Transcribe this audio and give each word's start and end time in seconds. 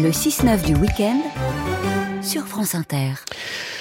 Le 0.00 0.10
6-9 0.10 0.64
du 0.64 0.76
week-end 0.76 1.20
sur 2.22 2.46
France 2.46 2.76
Inter. 2.76 3.14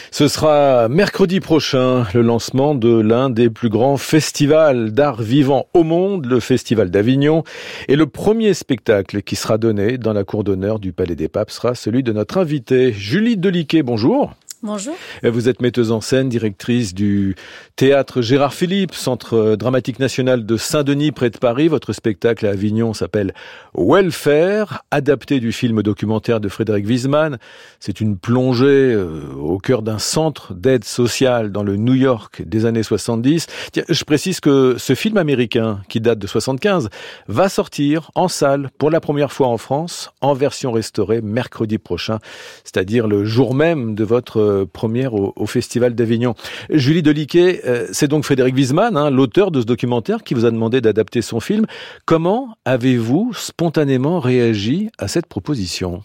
Ce 0.09 0.27
sera 0.27 0.89
mercredi 0.89 1.39
prochain 1.39 2.07
le 2.15 2.23
lancement 2.23 2.73
de 2.73 2.89
l'un 2.89 3.29
des 3.29 3.51
plus 3.51 3.69
grands 3.69 3.97
festivals 3.97 4.93
d'art 4.93 5.21
vivant 5.21 5.67
au 5.75 5.83
monde, 5.83 6.25
le 6.25 6.39
Festival 6.39 6.89
d'Avignon. 6.89 7.43
Et 7.87 7.95
le 7.95 8.07
premier 8.07 8.55
spectacle 8.55 9.21
qui 9.21 9.35
sera 9.35 9.59
donné 9.59 9.99
dans 9.99 10.13
la 10.13 10.23
cour 10.23 10.43
d'honneur 10.43 10.79
du 10.79 10.91
Palais 10.91 11.15
des 11.15 11.27
Papes 11.27 11.51
sera 11.51 11.75
celui 11.75 12.01
de 12.01 12.13
notre 12.13 12.39
invitée, 12.39 12.93
Julie 12.93 13.37
Deliquet. 13.37 13.83
Bonjour. 13.83 14.33
Bonjour. 14.63 14.95
Vous 15.21 15.49
êtes 15.49 15.61
metteuse 15.61 15.91
en 15.91 16.01
scène, 16.01 16.29
directrice 16.29 16.95
du 16.95 17.35
théâtre 17.75 18.23
Gérard 18.23 18.55
Philippe, 18.55 18.95
centre 18.95 19.55
dramatique 19.55 19.99
national 19.99 20.47
de 20.47 20.57
Saint-Denis 20.57 21.11
près 21.11 21.29
de 21.29 21.37
Paris. 21.37 21.67
Votre 21.67 21.93
spectacle 21.93 22.47
à 22.47 22.49
Avignon 22.49 22.95
s'appelle 22.95 23.35
Welfare, 23.75 24.83
adapté 24.89 25.39
du 25.39 25.51
film 25.51 25.83
documentaire 25.83 26.39
de 26.39 26.49
Frédéric 26.49 26.87
Wiesmann. 26.87 27.37
C'est 27.79 28.01
une 28.01 28.17
plongée 28.17 28.65
euh, 28.65 29.31
au 29.39 29.59
cœur 29.59 29.83
d'un 29.83 29.99
centre 29.99 30.55
d'aide 30.55 30.85
sociale 30.85 31.51
dans 31.51 31.61
le 31.61 31.75
New 31.75 31.93
York 31.93 32.41
des 32.43 32.65
années 32.65 32.81
70. 32.81 33.45
Tiens, 33.73 33.83
je 33.87 34.03
précise 34.05 34.39
que 34.39 34.75
ce 34.79 34.95
film 34.95 35.17
américain, 35.17 35.81
qui 35.87 36.01
date 36.01 36.17
de 36.17 36.25
75, 36.25 36.89
va 37.27 37.47
sortir 37.47 38.09
en 38.15 38.27
salle 38.27 38.71
pour 38.79 38.89
la 38.89 39.01
première 39.01 39.31
fois 39.31 39.49
en 39.49 39.59
France, 39.59 40.09
en 40.21 40.33
version 40.33 40.71
restaurée, 40.71 41.21
mercredi 41.21 41.77
prochain, 41.77 42.17
c'est-à-dire 42.63 43.07
le 43.07 43.23
jour 43.23 43.53
même 43.53 43.93
de 43.93 44.03
votre 44.03 44.46
première 44.71 45.13
au, 45.13 45.45
Festival 45.45 45.95
d'Avignon. 45.95 46.35
Julie 46.69 47.01
Deliquet, 47.01 47.61
euh, 47.65 47.87
c'est 47.91 48.07
donc 48.07 48.25
Frédéric 48.25 48.55
Wiesmann, 48.55 48.97
hein, 48.97 49.09
l'auteur 49.09 49.51
de 49.51 49.61
ce 49.61 49.65
documentaire, 49.65 50.23
qui 50.23 50.33
vous 50.33 50.45
a 50.45 50.51
demandé 50.51 50.81
d'adapter 50.81 51.21
son 51.21 51.39
film. 51.39 51.65
Comment 52.05 52.55
avez-vous 52.65 53.31
spontanément 53.33 54.19
réagi 54.19 54.89
à 54.97 55.07
cette 55.07 55.27
proposition? 55.27 56.03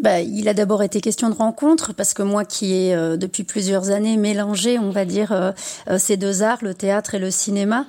Bah, 0.00 0.20
il 0.20 0.48
a 0.48 0.54
d'abord 0.54 0.82
été 0.82 1.00
question 1.00 1.28
de 1.28 1.34
rencontre 1.34 1.92
parce 1.92 2.14
que 2.14 2.22
moi 2.22 2.44
qui 2.44 2.74
ai 2.74 2.94
euh, 2.94 3.16
depuis 3.16 3.44
plusieurs 3.44 3.90
années 3.90 4.16
mélangé, 4.16 4.78
on 4.78 4.90
va 4.90 5.04
dire, 5.04 5.32
euh, 5.32 5.52
euh, 5.88 5.98
ces 5.98 6.16
deux 6.16 6.42
arts, 6.42 6.60
le 6.62 6.74
théâtre 6.74 7.14
et 7.14 7.18
le 7.18 7.30
cinéma, 7.30 7.86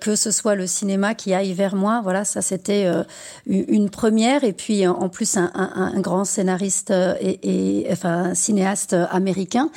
que 0.00 0.16
ce 0.16 0.30
soit 0.30 0.54
le 0.54 0.66
cinéma 0.66 1.14
qui 1.14 1.34
aille 1.34 1.52
vers 1.52 1.76
moi, 1.76 2.00
voilà, 2.02 2.24
ça 2.24 2.42
c'était 2.42 2.86
une 3.46 3.90
première. 3.90 4.44
Et 4.44 4.52
puis 4.52 4.86
en 4.86 5.08
plus 5.08 5.36
un, 5.36 5.50
un, 5.54 5.92
un 5.94 6.00
grand 6.00 6.24
scénariste 6.24 6.92
et, 7.20 7.38
et, 7.82 7.92
enfin 7.92 8.34
cinéaste 8.34 8.96
américain 9.10 9.70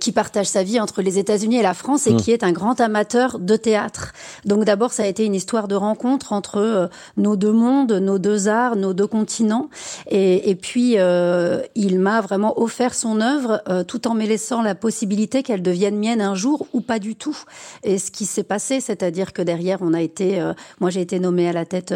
qui 0.00 0.12
partage 0.12 0.46
sa 0.46 0.62
vie 0.62 0.80
entre 0.80 1.02
les 1.02 1.18
États-Unis 1.18 1.58
et 1.58 1.62
la 1.62 1.74
France 1.74 2.06
et 2.06 2.12
mmh. 2.12 2.16
qui 2.16 2.30
est 2.32 2.42
un 2.42 2.52
grand 2.52 2.80
amateur 2.80 3.38
de 3.38 3.56
théâtre. 3.56 4.12
Donc 4.44 4.64
d'abord 4.64 4.92
ça 4.92 5.04
a 5.04 5.06
été 5.06 5.24
une 5.24 5.34
histoire 5.34 5.68
de 5.68 5.74
rencontre 5.74 6.32
entre 6.32 6.90
nos 7.16 7.36
deux 7.36 7.52
mondes, 7.52 7.92
nos 7.92 8.18
deux 8.18 8.48
arts, 8.48 8.76
nos 8.76 8.92
deux 8.92 9.06
continents, 9.06 9.68
et, 10.10 10.50
et 10.50 10.54
puis 10.54 10.81
euh, 10.96 11.60
il 11.74 11.98
m'a 11.98 12.20
vraiment 12.20 12.60
offert 12.60 12.94
son 12.94 13.20
œuvre 13.20 13.62
euh, 13.68 13.84
tout 13.84 14.06
en 14.08 14.14
me 14.14 14.24
laissant 14.24 14.62
la 14.62 14.74
possibilité 14.74 15.42
qu'elle 15.42 15.62
devienne 15.62 15.98
mienne 15.98 16.20
un 16.20 16.34
jour 16.34 16.66
ou 16.72 16.80
pas 16.80 16.98
du 16.98 17.14
tout. 17.14 17.36
Et 17.82 17.98
ce 17.98 18.10
qui 18.10 18.24
s'est 18.24 18.42
passé, 18.42 18.80
c'est-à-dire 18.80 19.32
que 19.32 19.42
derrière, 19.42 19.78
on 19.80 19.92
a 19.94 20.00
été, 20.00 20.40
euh, 20.40 20.52
moi 20.80 20.90
j'ai 20.90 21.00
été 21.00 21.18
nommée 21.18 21.48
à 21.48 21.52
la 21.52 21.64
tête 21.64 21.94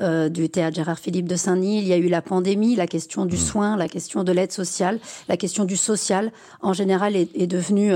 du 0.00 0.48
théâtre 0.48 0.76
Gérard 0.76 0.98
Philippe 0.98 1.28
de 1.28 1.36
Saint-Denis. 1.36 1.78
Il 1.78 1.88
y 1.88 1.92
a 1.92 1.96
eu 1.96 2.08
la 2.08 2.22
pandémie, 2.22 2.76
la 2.76 2.86
question 2.86 3.26
du 3.26 3.36
mmh. 3.36 3.38
soin, 3.38 3.76
la 3.76 3.88
question 3.88 4.24
de 4.24 4.32
l'aide 4.32 4.52
sociale, 4.52 4.98
la 5.28 5.36
question 5.36 5.64
du 5.64 5.76
social 5.76 6.32
en 6.62 6.72
général 6.72 7.16
est, 7.16 7.28
est 7.34 7.46
devenue 7.46 7.92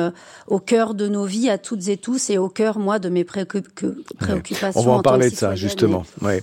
au 0.46 0.58
cœur 0.58 0.94
de 0.94 1.08
nos 1.08 1.24
vies 1.24 1.50
à 1.50 1.58
toutes 1.58 1.88
et 1.88 1.96
tous 1.96 2.30
et 2.30 2.38
au 2.38 2.48
cœur, 2.48 2.78
moi, 2.78 2.98
de 2.98 3.08
mes 3.08 3.24
préoccupations. 3.24 4.80
On 4.80 4.82
va 4.82 4.92
en, 4.92 5.02
parler 5.02 5.30
de 5.30 5.36
ça, 5.36 5.55
justement. 5.55 6.05
Ouais. 6.22 6.42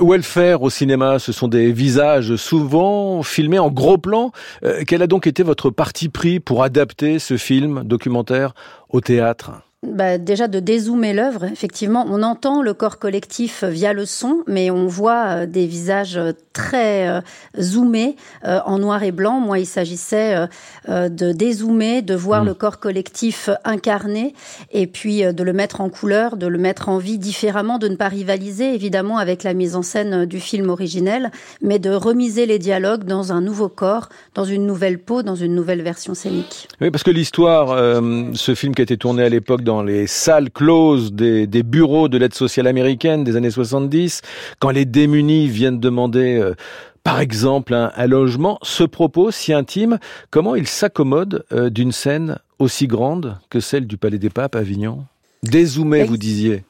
Welfare 0.00 0.62
au 0.62 0.70
cinéma, 0.70 1.18
ce 1.18 1.32
sont 1.32 1.48
des 1.48 1.72
visages 1.72 2.36
souvent 2.36 3.22
filmé 3.32 3.58
en 3.58 3.70
gros 3.70 3.98
plan. 3.98 4.32
Euh, 4.64 4.82
quel 4.86 5.02
a 5.02 5.06
donc 5.06 5.26
été 5.26 5.42
votre 5.42 5.70
parti 5.70 6.08
pris 6.08 6.40
pour 6.40 6.62
adapter 6.62 7.18
ce 7.18 7.36
film 7.36 7.82
documentaire 7.84 8.54
au 8.90 9.00
théâtre? 9.00 9.62
Bah, 9.84 10.16
déjà 10.16 10.46
de 10.46 10.60
dézoomer 10.60 11.12
l'œuvre. 11.12 11.44
Effectivement, 11.44 12.06
on 12.08 12.22
entend 12.22 12.62
le 12.62 12.72
corps 12.72 13.00
collectif 13.00 13.64
via 13.64 13.92
le 13.92 14.06
son, 14.06 14.44
mais 14.46 14.70
on 14.70 14.86
voit 14.86 15.24
euh, 15.26 15.46
des 15.46 15.66
visages 15.66 16.20
très 16.52 17.08
euh, 17.08 17.20
zoomés 17.60 18.16
euh, 18.44 18.60
en 18.64 18.78
noir 18.78 19.02
et 19.02 19.12
blanc. 19.12 19.40
Moi, 19.40 19.58
il 19.58 19.66
s'agissait 19.66 20.36
de 20.88 21.32
dézoomer, 21.32 22.02
de 22.02 22.14
voir 22.14 22.42
mmh. 22.42 22.46
le 22.46 22.54
corps 22.54 22.78
collectif 22.78 23.50
incarné, 23.64 24.34
et 24.72 24.86
puis 24.86 25.22
de 25.22 25.42
le 25.42 25.52
mettre 25.52 25.80
en 25.80 25.88
couleur, 25.88 26.36
de 26.36 26.46
le 26.46 26.58
mettre 26.58 26.88
en 26.88 26.98
vie 26.98 27.18
différemment, 27.18 27.78
de 27.78 27.88
ne 27.88 27.96
pas 27.96 28.08
rivaliser 28.08 28.74
évidemment 28.74 29.18
avec 29.18 29.42
la 29.42 29.54
mise 29.54 29.76
en 29.76 29.82
scène 29.82 30.26
du 30.26 30.40
film 30.40 30.70
originel, 30.70 31.30
mais 31.60 31.78
de 31.78 31.90
remiser 31.90 32.46
les 32.46 32.58
dialogues 32.58 33.04
dans 33.04 33.32
un 33.32 33.40
nouveau 33.40 33.68
corps, 33.68 34.08
dans 34.34 34.44
une 34.44 34.66
nouvelle 34.66 34.98
peau, 34.98 35.22
dans 35.22 35.36
une 35.36 35.54
nouvelle 35.54 35.82
version 35.82 36.14
scénique. 36.14 36.68
Oui, 36.80 36.90
parce 36.90 37.04
que 37.04 37.10
l'histoire, 37.10 37.68
ce 38.34 38.54
film 38.54 38.74
qui 38.74 38.82
a 38.82 38.84
été 38.84 38.96
tourné 38.96 39.22
à 39.22 39.28
l'époque 39.28 39.62
dans 39.62 39.82
les 39.82 40.06
salles 40.06 40.50
closes 40.50 41.12
des, 41.12 41.62
bureaux 41.62 42.08
de 42.08 42.18
l'aide 42.18 42.34
sociale 42.34 42.66
américaine 42.66 43.24
des 43.24 43.36
années 43.36 43.50
70, 43.50 44.22
quand 44.58 44.70
les 44.70 44.84
démunis 44.84 45.48
viennent 45.48 45.80
demander 45.80 46.41
euh, 46.42 46.54
par 47.04 47.20
exemple 47.20 47.74
un, 47.74 48.06
logement, 48.06 48.58
ce 48.62 48.84
propos 48.84 49.30
si 49.30 49.52
intime, 49.52 49.98
comment 50.30 50.54
il 50.54 50.66
s'accommode 50.66 51.44
euh, 51.52 51.70
d'une 51.70 51.92
scène 51.92 52.38
aussi 52.58 52.86
grande 52.86 53.38
que 53.50 53.60
celle 53.60 53.86
du 53.86 53.96
Palais 53.96 54.18
des 54.18 54.30
Papes 54.30 54.54
à 54.54 54.60
Avignon? 54.60 55.04
Dézoomé, 55.42 56.04
vous 56.04 56.16
disiez. 56.16 56.64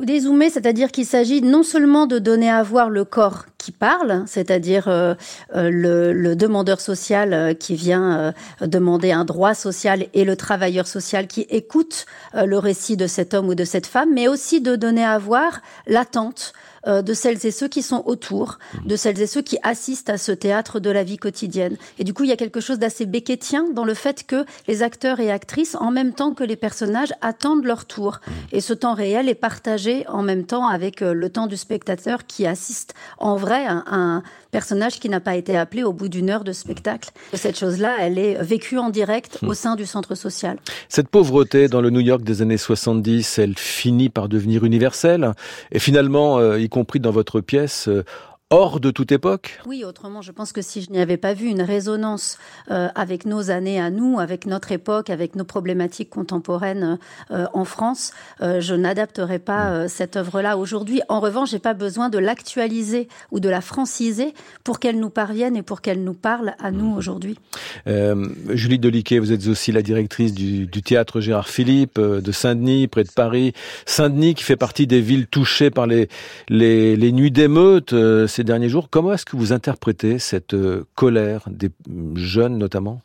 Dézoomer, 0.00 0.50
c'est-à-dire 0.50 0.90
qu'il 0.90 1.04
s'agit 1.04 1.42
non 1.42 1.62
seulement 1.62 2.06
de 2.06 2.18
donner 2.18 2.50
à 2.50 2.62
voir 2.62 2.88
le 2.88 3.04
corps 3.04 3.46
qui 3.58 3.70
parle, 3.70 4.24
c'est-à-dire 4.26 4.88
euh, 4.88 5.14
le, 5.54 6.34
demandeur 6.34 6.80
social 6.80 7.56
qui 7.58 7.74
vient 7.74 8.32
demander 8.60 9.12
un 9.12 9.24
droit 9.24 9.54
social 9.54 10.06
et 10.14 10.24
le 10.24 10.36
travailleur 10.36 10.86
social 10.86 11.26
qui 11.26 11.42
écoute 11.42 12.06
le 12.34 12.58
récit 12.58 12.96
de 12.96 13.06
cet 13.06 13.34
homme 13.34 13.48
ou 13.48 13.54
de 13.54 13.64
cette 13.64 13.86
femme, 13.86 14.10
mais 14.12 14.26
aussi 14.26 14.60
de 14.60 14.74
donner 14.74 15.04
à 15.04 15.18
voir 15.18 15.60
l'attente 15.86 16.54
de 16.86 17.14
celles 17.14 17.44
et 17.46 17.50
ceux 17.50 17.68
qui 17.68 17.82
sont 17.82 18.02
autour, 18.06 18.58
de 18.84 18.96
celles 18.96 19.20
et 19.20 19.26
ceux 19.26 19.42
qui 19.42 19.58
assistent 19.62 20.10
à 20.10 20.18
ce 20.18 20.32
théâtre 20.32 20.80
de 20.80 20.90
la 20.90 21.04
vie 21.04 21.16
quotidienne. 21.16 21.76
Et 21.98 22.04
du 22.04 22.12
coup, 22.12 22.24
il 22.24 22.30
y 22.30 22.32
a 22.32 22.36
quelque 22.36 22.60
chose 22.60 22.78
d'assez 22.78 23.06
béquetien 23.06 23.66
dans 23.72 23.84
le 23.84 23.94
fait 23.94 24.26
que 24.26 24.44
les 24.68 24.82
acteurs 24.82 25.20
et 25.20 25.30
actrices, 25.30 25.76
en 25.76 25.90
même 25.90 26.12
temps 26.12 26.34
que 26.34 26.44
les 26.44 26.56
personnages, 26.56 27.12
attendent 27.20 27.64
leur 27.64 27.86
tour. 27.86 28.20
Et 28.52 28.60
ce 28.60 28.74
temps 28.74 28.94
réel 28.94 29.28
est 29.28 29.34
partagé 29.34 30.06
en 30.08 30.22
même 30.22 30.44
temps 30.44 30.66
avec 30.66 31.00
le 31.00 31.30
temps 31.30 31.46
du 31.46 31.56
spectateur 31.56 32.26
qui 32.26 32.46
assiste 32.46 32.94
en 33.18 33.36
vrai 33.36 33.64
un, 33.66 34.22
personnage 34.50 35.00
qui 35.00 35.08
n'a 35.08 35.18
pas 35.18 35.34
été 35.34 35.56
appelé 35.56 35.82
au 35.82 35.92
bout 35.92 36.08
d'une 36.08 36.30
heure 36.30 36.44
de 36.44 36.52
spectacle. 36.52 37.10
cette 37.32 37.58
chose-là, 37.58 37.96
elle 37.98 38.20
est 38.20 38.40
vécue 38.40 38.78
en 38.78 38.88
direct 38.88 39.38
au 39.42 39.50
hmm. 39.50 39.54
sein 39.54 39.74
du 39.74 39.84
centre 39.84 40.14
social. 40.14 40.58
Cette 40.88 41.08
pauvreté 41.08 41.66
dans 41.66 41.80
le 41.80 41.90
New 41.90 41.98
York 41.98 42.22
des 42.22 42.40
années 42.40 42.56
70, 42.56 43.40
elle 43.40 43.58
finit 43.58 44.10
par 44.10 44.28
devenir 44.28 44.62
universelle. 44.64 45.32
Et 45.72 45.80
finalement, 45.80 46.38
euh, 46.38 46.60
y 46.60 46.68
compris 46.74 46.98
dans 46.98 47.12
votre 47.12 47.40
pièce, 47.40 47.86
euh, 47.86 48.04
hors 48.50 48.78
de 48.78 48.90
toute 48.90 49.10
époque 49.10 49.58
Oui, 49.66 49.84
autrement, 49.84 50.22
je 50.22 50.30
pense 50.30 50.52
que 50.52 50.62
si 50.62 50.82
je 50.82 50.90
n'y 50.90 51.00
avais 51.00 51.16
pas 51.16 51.34
vu 51.34 51.46
une 51.46 51.62
résonance 51.62 52.38
euh, 52.70 52.88
avec 52.94 53.24
nos 53.24 53.50
années 53.50 53.80
à 53.80 53.90
nous, 53.90 54.20
avec 54.20 54.46
notre 54.46 54.70
époque, 54.70 55.10
avec 55.10 55.34
nos 55.34 55.44
problématiques 55.44 56.10
contemporaines 56.10 56.98
euh, 57.30 57.46
en 57.54 57.64
France, 57.64 58.12
euh, 58.42 58.60
je 58.60 58.74
n'adapterais 58.74 59.38
pas 59.38 59.84
mm. 59.84 59.88
cette 59.88 60.16
œuvre-là 60.16 60.58
aujourd'hui. 60.58 61.00
En 61.08 61.20
revanche, 61.20 61.50
j'ai 61.50 61.58
pas 61.58 61.74
besoin 61.74 62.10
de 62.10 62.18
l'actualiser 62.18 63.08
ou 63.32 63.40
de 63.40 63.48
la 63.48 63.60
franciser 63.60 64.34
pour 64.62 64.78
qu'elle 64.78 65.00
nous 65.00 65.10
parvienne 65.10 65.56
et 65.56 65.62
pour 65.62 65.80
qu'elle 65.80 66.04
nous 66.04 66.14
parle 66.14 66.54
à 66.60 66.70
nous 66.70 66.94
mm. 66.94 66.98
aujourd'hui. 66.98 67.38
Julie 67.86 68.78
Deliquet, 68.78 69.18
vous 69.18 69.32
êtes 69.32 69.46
aussi 69.46 69.72
la 69.72 69.82
directrice 69.82 70.34
du, 70.34 70.66
du 70.66 70.82
théâtre 70.82 71.20
Gérard 71.20 71.48
Philippe 71.48 71.98
de 71.98 72.32
Saint-Denis, 72.32 72.88
près 72.88 73.04
de 73.04 73.10
Paris. 73.10 73.52
Saint-Denis 73.86 74.34
qui 74.34 74.44
fait 74.44 74.56
partie 74.56 74.86
des 74.86 75.00
villes 75.00 75.26
touchées 75.26 75.70
par 75.70 75.86
les, 75.86 76.08
les, 76.48 76.96
les 76.96 77.12
nuits 77.12 77.30
d'émeutes 77.30 77.94
ces 78.34 78.44
derniers 78.44 78.68
jours. 78.68 78.90
Comment 78.90 79.12
est-ce 79.12 79.24
que 79.24 79.36
vous 79.36 79.52
interprétez 79.52 80.18
cette 80.18 80.54
euh, 80.54 80.84
colère 80.96 81.44
des 81.48 81.70
jeunes 82.16 82.58
notamment? 82.58 83.00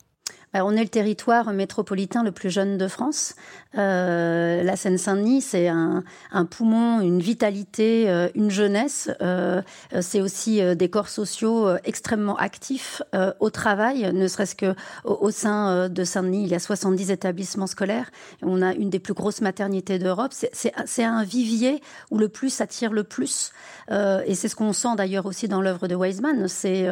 On 0.54 0.76
est 0.76 0.84
le 0.84 0.90
territoire 0.90 1.54
métropolitain 1.54 2.24
le 2.24 2.32
plus 2.32 2.50
jeune 2.50 2.78
de 2.78 2.88
France. 2.88 3.36
Euh, 3.78 4.64
la 4.64 4.76
Seine-Saint-Denis, 4.76 5.42
c'est 5.42 5.68
un, 5.68 6.04
poumon, 6.50 7.02
une 7.02 7.20
vitalité, 7.20 8.10
euh, 8.10 8.30
une 8.34 8.50
jeunesse. 8.50 9.12
Euh, 9.22 9.62
c'est 10.02 10.22
aussi 10.22 10.62
des 10.76 10.90
corps 10.90 11.10
sociaux 11.10 11.70
extrêmement 11.84 12.36
actifs 12.38 13.02
au 13.40 13.50
travail, 13.50 14.12
ne 14.14 14.28
serait-ce 14.28 14.56
que 14.56 14.74
au, 15.04 15.32
sein 15.32 15.90
de 15.90 16.04
Saint-Denis, 16.04 16.44
il 16.44 16.50
y 16.50 16.56
a 16.56 16.60
70 16.60 17.12
établissements 17.12 17.68
scolaires. 17.68 18.10
On 18.42 18.62
a 18.62 18.74
une 18.74 18.90
des 18.90 19.00
plus 19.00 19.14
grosses 19.14 19.42
maternités 19.42 20.00
d'Europe. 20.00 20.32
C'est 20.34 21.04
un 21.04 21.24
vivier 21.24 21.82
où 22.12 22.18
le 22.18 22.30
plus 22.30 22.62
attire 22.62 22.92
le 22.92 23.04
plus. 23.04 23.52
et 23.92 24.36
c'est 24.36 24.48
ce 24.48 24.56
qu'on 24.56 24.74
sent 24.74 24.96
d'ailleurs 24.98 25.26
aussi 25.26 25.48
dans 25.48 25.62
l'œuvre 25.62 25.88
de 25.88 25.96
Weismann. 25.96 26.48
C'est 26.48 26.90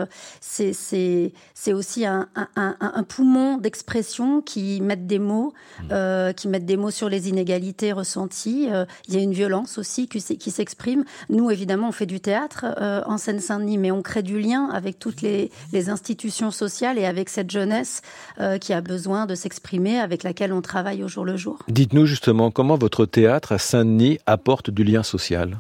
aussi 1.74 2.06
un, 2.06 2.28
un 2.56 3.04
poumon 3.04 3.47
d'expression 3.56 4.42
qui 4.42 4.82
mettent 4.82 5.08
des 5.08 5.20
mots, 5.20 5.54
mmh. 5.54 5.84
euh, 5.92 6.34
qui 6.34 6.50
mettent 6.50 6.66
des 6.66 6.76
mots 6.76 6.92
sur 6.92 7.08
les 7.08 7.30
inégalités 7.30 7.94
ressenties. 7.94 8.68
Euh, 8.70 8.86
il 9.08 9.14
y 9.14 9.18
a 9.18 9.22
une 9.22 9.32
violence 9.32 9.78
aussi 9.78 10.10
qui, 10.10 10.22
qui 10.22 10.52
s'exprime. 10.52 11.06
Nous, 11.30 11.50
évidemment, 11.50 11.88
on 11.88 11.94
fait 11.94 12.06
du 12.06 12.20
théâtre 12.20 12.66
euh, 12.82 13.02
en 13.06 13.18
Seine-Saint-Denis, 13.18 13.78
mais 13.78 13.92
on 13.92 14.02
crée 14.02 14.24
du 14.24 14.40
lien 14.40 14.70
avec 14.74 15.00
toutes 15.00 15.22
les, 15.22 15.52
les 15.72 15.90
institutions 15.90 16.52
sociales 16.52 16.98
et 16.98 17.06
avec 17.06 17.30
cette 17.30 17.50
jeunesse 17.50 18.02
qui 18.62 18.74
a 18.74 18.82
besoin 18.82 19.26
de 19.26 19.36
s'exprimer, 19.36 20.00
avec 20.00 20.24
laquelle 20.24 20.52
on 20.52 20.62
travaille 20.62 21.04
au 21.04 21.08
jour 21.08 21.24
le 21.24 21.38
jour. 21.38 21.60
Dites-nous 21.68 22.06
justement 22.06 22.52
comment 22.52 22.78
votre 22.78 23.06
théâtre 23.06 23.54
à 23.54 23.58
Saint-Denis 23.58 24.20
apporte 24.26 24.70
du 24.70 24.84
lien 24.84 25.04
social? 25.04 25.60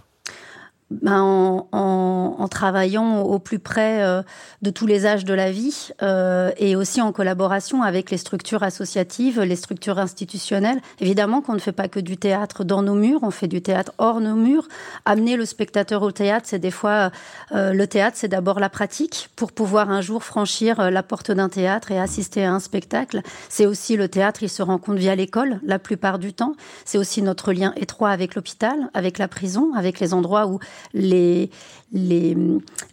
Ben, 0.90 1.22
en, 1.22 1.68
en, 1.74 2.36
en, 2.40 2.48
travaillant 2.48 3.20
au 3.22 3.40
plus 3.40 3.60
près 3.60 4.04
euh, 4.04 4.22
de 4.62 4.70
tous 4.70 4.88
les 4.88 5.06
âges 5.06 5.26
de 5.26 5.34
la 5.34 5.52
vie 5.52 5.90
euh, 6.02 6.52
et 6.58 6.78
aussi 6.78 7.02
en 7.02 7.12
collaboration 7.12 7.84
avec 7.84 8.10
les 8.10 8.18
structures 8.18 8.64
associatives, 8.64 9.42
les 9.42 9.58
structures 9.58 10.00
institutionnelles. 10.00 10.80
Évidemment 11.02 11.42
qu'on 11.42 11.56
ne 11.56 11.60
fait 11.60 11.74
pas 11.74 11.90
que 11.90 12.00
du 12.00 12.16
théâtre 12.16 12.64
dans 12.64 12.84
nos 12.84 12.96
murs, 12.96 13.20
on 13.24 13.32
fait 13.32 13.50
du 13.50 13.62
théâtre 13.62 13.92
hors 13.98 14.22
nos 14.22 14.36
murs. 14.36 14.70
Amener 15.04 15.36
le 15.36 15.44
spectateur 15.46 16.04
au 16.04 16.12
théâtre, 16.12 16.46
c'est 16.48 16.60
des 16.60 16.72
fois 16.72 17.12
euh, 17.52 17.74
le 17.74 17.86
théâtre, 17.88 18.16
c'est 18.18 18.30
d'abord 18.30 18.62
la 18.62 18.70
pratique 18.70 19.30
pour 19.36 19.52
pouvoir 19.52 19.90
un 19.90 20.00
jour 20.00 20.24
franchir 20.24 20.80
euh, 20.80 20.90
la 20.90 21.04
porte 21.04 21.32
d'un 21.32 21.50
théâtre 21.50 21.92
et 21.92 22.00
assister 22.00 22.46
à 22.46 22.54
un 22.54 22.62
spectacle. 22.62 23.24
C'est 23.50 23.66
aussi 23.66 23.98
le 23.98 24.08
théâtre, 24.08 24.42
il 24.42 24.50
se 24.50 24.64
rencontre 24.64 25.00
via 25.00 25.16
l'école 25.16 25.60
la 25.64 25.80
plupart 25.80 26.18
du 26.18 26.34
temps. 26.34 26.56
C'est 26.86 26.98
aussi 26.98 27.22
notre 27.22 27.52
lien 27.52 27.74
étroit 27.76 28.12
avec 28.12 28.36
l'hôpital, 28.36 28.90
avec 28.94 29.18
la 29.18 29.28
prison, 29.28 29.74
avec 29.76 30.00
les 30.00 30.14
endroits 30.14 30.48
où 30.48 30.60
les, 30.94 31.50
les, 31.92 32.36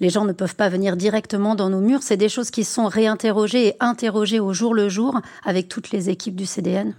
les 0.01 0.11
gens 0.11 0.25
ne 0.25 0.33
peuvent 0.33 0.57
pas 0.57 0.69
venir 0.69 0.97
directement 0.97 1.55
dans 1.55 1.71
nos 1.71 1.81
murs. 1.81 2.03
C'est 2.03 2.17
des 2.17 2.29
choses 2.29 2.51
qui 2.51 2.65
sont 2.65 2.87
réinterrogées 2.87 3.69
et 3.69 3.77
interrogées 3.81 4.41
au 4.41 4.53
jour 4.53 4.75
le 4.75 4.89
jour 4.89 5.21
avec 5.45 5.69
toutes 5.69 5.91
les 5.91 6.11
équipes 6.11 6.37
du 6.37 6.47
CDN. 6.47 6.95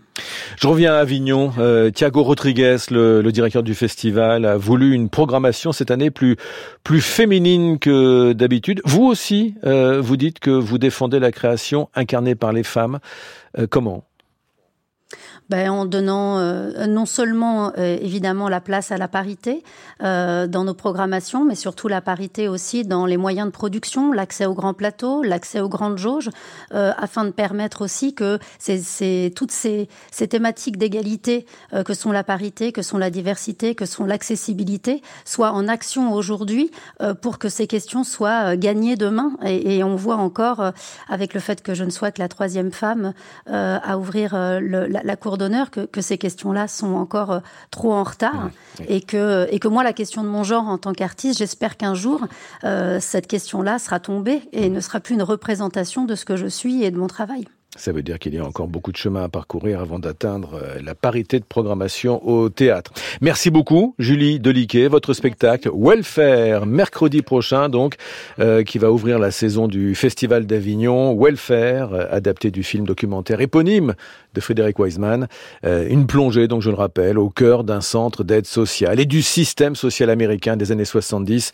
Je 0.58 0.68
reviens 0.68 0.94
à 0.94 1.00
Avignon. 1.00 1.52
Euh, 1.58 1.92
Thiago 1.92 2.24
Rodriguez, 2.24 2.78
le, 2.90 3.22
le, 3.22 3.32
directeur 3.32 3.64
du 3.64 3.76
festival, 3.76 4.46
a 4.46 4.58
voulu 4.58 4.94
une 4.94 5.10
programmation 5.10 5.72
cette 5.72 5.92
année 5.92 6.12
plus, 6.12 6.38
plus 6.84 7.02
féminine 7.02 7.80
que 7.80 8.34
d'habitude. 8.34 8.82
Vous 8.86 9.04
aussi, 9.04 9.56
euh, 9.66 10.00
vous 10.02 10.18
dites 10.18 10.40
que 10.40 10.52
vous 10.52 10.78
défendez 10.78 11.20
la 11.20 11.32
création 11.32 11.90
incarnée 11.96 12.36
par 12.36 12.54
les 12.54 12.64
femmes. 12.64 13.00
Euh, 13.58 13.68
comment? 13.70 14.06
Ben, 15.50 15.70
en 15.70 15.86
donnant 15.86 16.40
euh, 16.40 16.88
non 16.88 17.06
seulement 17.06 17.72
euh, 17.78 17.98
évidemment 18.02 18.50
la 18.50 18.62
place 18.62 18.92
à 18.92 18.98
la 18.98 19.08
parité 19.08 19.64
euh, 20.04 20.48
dans 20.48 20.64
nos 20.64 20.74
programmations, 20.74 21.46
mais 21.46 21.56
surtout 21.56 21.88
la 21.88 22.02
parité 22.02 22.48
aussi 22.48 22.84
dans 22.84 23.06
les 23.06 23.18
moyens 23.18 23.48
de 23.48 23.52
production, 23.52 24.12
l'accès 24.12 24.46
aux 24.46 24.54
grands 24.54 24.74
plateaux, 24.74 25.24
l'accès 25.24 25.60
aux 25.60 25.70
grandes 25.70 25.98
jauges, 25.98 26.30
euh, 26.74 26.92
afin 26.98 27.26
de 27.26 27.32
permettre 27.32 27.84
aussi 27.84 28.14
que 28.14 28.40
c'est 28.60 29.32
toutes 29.36 29.52
ces, 29.52 29.88
ces 30.12 30.28
thématiques 30.28 30.78
d'égalité 30.78 31.46
euh, 31.74 31.84
que 31.84 31.94
sont 31.94 32.12
la 32.12 32.24
parité, 32.24 32.72
que 32.72 32.82
sont 32.82 32.98
la 32.98 33.10
diversité, 33.10 33.76
que 33.76 33.86
sont 33.86 34.06
l'accessibilité, 34.06 35.02
soient 35.26 35.52
en 35.52 35.68
action 35.68 36.14
aujourd'hui 36.14 36.72
euh, 37.02 37.14
pour 37.14 37.38
que 37.38 37.50
ces 37.50 37.68
questions 37.68 38.04
soient 38.04 38.56
gagnées 38.56 38.96
demain. 38.96 39.34
Et, 39.44 39.78
et 39.78 39.84
on 39.84 39.96
voit 39.96 40.18
encore 40.18 40.72
avec 41.10 41.34
le 41.34 41.40
fait 41.40 41.62
que 41.62 41.74
je 41.74 41.84
ne 41.84 41.90
sois 41.90 42.12
que 42.12 42.22
la 42.22 42.28
troisième 42.28 42.72
femme 42.72 43.14
à 43.48 43.98
ouvrir 43.98 44.36
le, 44.36 44.88
la, 44.88 45.05
la 45.06 45.16
cour 45.16 45.38
d'honneur 45.38 45.72
que, 45.72 45.82
que, 45.82 46.02
ces 46.02 46.18
questions-là 46.18 46.68
sont 46.68 46.96
encore 46.96 47.32
euh, 47.32 47.40
trop 47.72 47.94
en 47.94 48.04
retard 48.04 48.46
oui, 48.46 48.52
oui. 48.80 48.86
et 48.90 49.02
que 49.02 49.48
et 49.52 49.60
que 49.60 49.68
moi 49.68 49.84
la 49.84 49.94
question 49.94 50.24
de 50.24 50.28
mon 50.28 50.44
genre 50.44 50.68
en 50.68 50.78
tant 50.78 50.94
qu'artiste, 50.94 51.38
j'espère 51.38 51.78
qu'un 51.78 51.94
jour 51.94 52.26
euh, 52.64 53.00
cette 53.00 53.28
question-là 53.28 53.80
sera 53.80 54.00
tombée 54.00 54.42
et 54.52 54.70
ne 54.70 54.80
sera 54.82 55.00
plus 55.00 55.16
une 55.16 55.24
représentation 55.24 56.06
de 56.06 56.16
ce 56.16 56.26
que 56.26 56.36
je 56.36 56.48
suis 56.48 56.84
et 56.84 56.92
de 56.92 56.98
mon 56.98 57.08
travail. 57.08 57.46
Ça 57.76 57.92
veut 57.92 58.04
dire 58.04 58.20
qu'il 58.20 58.34
y 58.34 58.38
a 58.38 58.46
encore 58.46 58.68
beaucoup 58.68 58.92
de 58.92 58.98
chemin 58.98 59.24
à 59.24 59.30
parcourir 59.30 59.82
avant 59.82 60.00
d'atteindre 60.00 60.60
euh, 60.62 60.80
la 60.82 60.96
parité 60.96 61.40
de 61.40 61.46
programmation 61.46 62.26
au 62.28 62.50
théâtre. 62.50 62.92
Merci 63.22 63.50
beaucoup, 63.50 63.96
Julie 64.00 64.40
Deliquet. 64.40 64.88
Votre 64.88 65.14
spectacle 65.14 65.70
Welfare, 65.76 66.66
mercredi 66.66 67.22
prochain, 67.22 67.70
donc, 67.70 67.96
euh, 68.40 68.64
qui 68.64 68.78
va 68.78 68.92
ouvrir 68.92 69.20
la 69.20 69.32
saison 69.32 69.68
du 69.68 69.94
Festival 69.94 70.46
d'Avignon. 70.46 71.18
Welfare, 71.20 71.94
euh, 71.94 72.06
adapté 72.10 72.50
du 72.50 72.64
film 72.64 72.86
documentaire 72.86 73.42
éponyme 73.42 73.94
de 74.36 74.42
Frédéric 74.42 74.78
Wiseman. 74.80 75.28
Euh, 75.66 75.88
une 75.90 76.06
plongée, 76.06 76.48
donc 76.48 76.62
je 76.62 76.70
le 76.70 76.76
rappelle, 76.76 77.18
au 77.18 77.30
cœur 77.30 77.64
d'un 77.64 77.82
centre 77.82 78.24
d'aide 78.24 78.46
sociale 78.46 79.00
et 79.00 79.06
du 79.06 79.22
système 79.22 79.76
social 79.76 80.10
américain 80.10 80.56
des 80.56 80.72
années 80.72 80.86
70. 80.86 81.52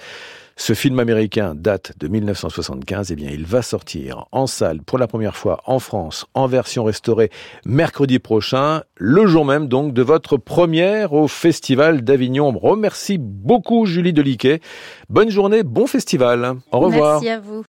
Ce 0.63 0.73
film 0.73 0.99
américain 0.99 1.55
date 1.55 1.93
de 1.97 2.07
1975, 2.07 3.09
et 3.09 3.13
eh 3.13 3.15
bien 3.15 3.31
il 3.31 3.47
va 3.47 3.63
sortir 3.63 4.27
en 4.31 4.45
salle 4.45 4.83
pour 4.83 4.99
la 4.99 5.07
première 5.07 5.35
fois 5.35 5.59
en 5.65 5.79
France 5.79 6.27
en 6.35 6.45
version 6.45 6.83
restaurée 6.83 7.31
mercredi 7.65 8.19
prochain, 8.19 8.83
le 8.95 9.25
jour 9.25 9.43
même 9.43 9.67
donc 9.67 9.91
de 9.91 10.03
votre 10.03 10.37
première 10.37 11.13
au 11.13 11.27
Festival 11.27 12.03
d'Avignon. 12.03 12.51
Remercie 12.55 13.17
beaucoup 13.17 13.87
Julie 13.87 14.13
Deliquet. 14.13 14.61
Bonne 15.09 15.31
journée, 15.31 15.63
bon 15.63 15.87
festival. 15.87 16.57
Au 16.71 16.79
revoir. 16.79 17.21
Merci 17.23 17.29
à 17.29 17.39
vous. 17.39 17.59